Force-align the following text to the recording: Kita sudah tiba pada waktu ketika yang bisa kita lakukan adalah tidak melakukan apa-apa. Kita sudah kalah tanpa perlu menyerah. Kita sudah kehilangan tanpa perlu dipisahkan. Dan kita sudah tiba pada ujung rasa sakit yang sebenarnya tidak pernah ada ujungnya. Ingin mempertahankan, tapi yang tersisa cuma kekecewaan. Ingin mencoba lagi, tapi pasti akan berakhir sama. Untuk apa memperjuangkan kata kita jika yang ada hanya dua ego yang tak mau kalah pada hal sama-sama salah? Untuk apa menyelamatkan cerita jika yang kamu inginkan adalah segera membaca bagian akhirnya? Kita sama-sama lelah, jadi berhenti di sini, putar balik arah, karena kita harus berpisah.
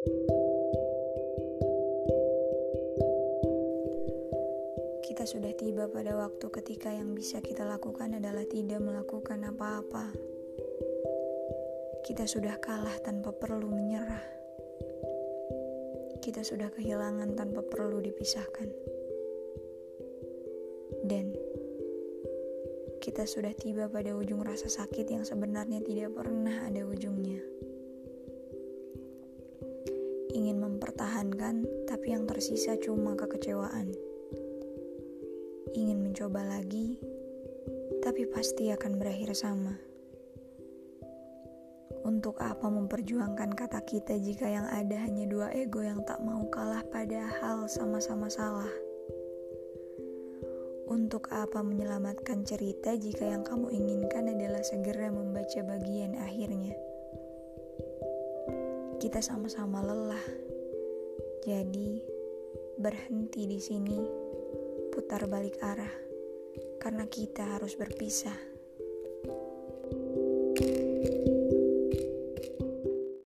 Kita 0.00 0.16
sudah 5.28 5.52
tiba 5.52 5.92
pada 5.92 6.16
waktu 6.16 6.48
ketika 6.48 6.88
yang 6.88 7.12
bisa 7.12 7.44
kita 7.44 7.68
lakukan 7.68 8.16
adalah 8.16 8.40
tidak 8.48 8.80
melakukan 8.80 9.44
apa-apa. 9.44 10.08
Kita 12.08 12.24
sudah 12.24 12.56
kalah 12.64 12.96
tanpa 13.04 13.36
perlu 13.36 13.68
menyerah. 13.68 14.24
Kita 16.24 16.40
sudah 16.48 16.72
kehilangan 16.72 17.36
tanpa 17.36 17.60
perlu 17.60 18.00
dipisahkan. 18.00 18.72
Dan 21.04 21.36
kita 23.04 23.28
sudah 23.28 23.52
tiba 23.52 23.92
pada 23.92 24.16
ujung 24.16 24.40
rasa 24.40 24.72
sakit 24.72 25.12
yang 25.12 25.28
sebenarnya 25.28 25.84
tidak 25.84 26.16
pernah 26.16 26.64
ada 26.64 26.88
ujungnya. 26.88 27.49
Ingin 30.30 30.62
mempertahankan, 30.62 31.66
tapi 31.90 32.14
yang 32.14 32.22
tersisa 32.30 32.78
cuma 32.78 33.18
kekecewaan. 33.18 33.90
Ingin 35.74 36.06
mencoba 36.06 36.46
lagi, 36.46 37.02
tapi 37.98 38.30
pasti 38.30 38.70
akan 38.70 39.02
berakhir 39.02 39.34
sama. 39.34 39.74
Untuk 42.06 42.38
apa 42.38 42.70
memperjuangkan 42.70 43.58
kata 43.58 43.82
kita 43.82 44.16
jika 44.22 44.46
yang 44.46 44.70
ada 44.70 44.96
hanya 45.02 45.26
dua 45.26 45.50
ego 45.50 45.82
yang 45.82 46.00
tak 46.06 46.22
mau 46.22 46.46
kalah 46.48 46.86
pada 46.88 47.26
hal 47.42 47.66
sama-sama 47.66 48.30
salah? 48.30 48.70
Untuk 50.90 51.30
apa 51.30 51.62
menyelamatkan 51.62 52.46
cerita 52.46 52.94
jika 52.94 53.26
yang 53.26 53.42
kamu 53.42 53.70
inginkan 53.70 54.30
adalah 54.30 54.62
segera 54.62 55.10
membaca 55.10 55.60
bagian 55.62 56.18
akhirnya? 56.18 56.74
Kita 59.00 59.24
sama-sama 59.24 59.80
lelah, 59.80 60.26
jadi 61.40 62.04
berhenti 62.76 63.48
di 63.48 63.56
sini, 63.56 63.96
putar 64.92 65.24
balik 65.24 65.56
arah, 65.64 65.94
karena 66.76 67.08
kita 67.08 67.56
harus 67.56 67.80
berpisah. 67.80 68.36